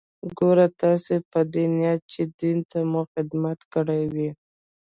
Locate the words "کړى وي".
3.73-4.29